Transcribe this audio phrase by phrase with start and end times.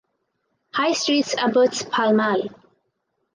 [0.73, 2.49] High street abuts Pall Mal.